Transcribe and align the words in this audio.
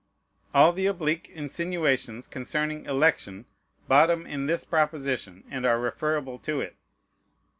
All 0.51 0.73
the 0.73 0.87
oblique 0.87 1.29
insinuations 1.29 2.25
concerning 2.27 2.85
election 2.85 3.45
bottom 3.87 4.25
in 4.25 4.47
this 4.47 4.63
proposition, 4.65 5.43
and 5.51 5.63
are 5.63 5.79
referable 5.79 6.39
to 6.39 6.59
it. 6.59 6.75